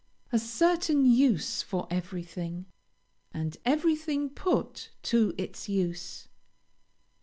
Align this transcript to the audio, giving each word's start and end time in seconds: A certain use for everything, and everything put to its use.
A 0.31 0.39
certain 0.39 1.05
use 1.05 1.61
for 1.61 1.85
everything, 1.91 2.65
and 3.35 3.55
everything 3.65 4.31
put 4.31 4.89
to 5.03 5.35
its 5.37 5.69
use. 5.69 6.27